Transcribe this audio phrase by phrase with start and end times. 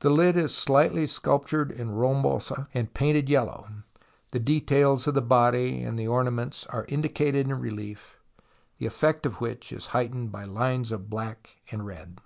[0.00, 3.70] The lid is slightly sculptured en ronde bosse, and painted yellow.
[4.32, 8.18] The details of the body and the ornaments are indicated in relief,
[8.76, 12.18] the effect of which is heightened by lines of black and red.